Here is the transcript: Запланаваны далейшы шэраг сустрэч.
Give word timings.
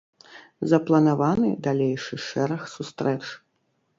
Запланаваны 0.71 1.49
далейшы 1.67 2.15
шэраг 2.27 2.63
сустрэч. 2.75 3.21